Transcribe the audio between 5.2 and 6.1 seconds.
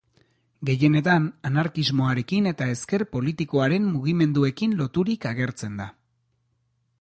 agertzen da.